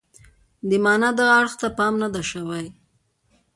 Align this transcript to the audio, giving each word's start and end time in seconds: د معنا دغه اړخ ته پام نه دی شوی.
د 0.69 0.71
معنا 0.85 1.09
دغه 1.17 1.31
اړخ 1.41 1.53
ته 1.61 1.67
پام 1.77 1.93
نه 2.03 2.07
دی 2.13 2.23
شوی. 2.31 2.65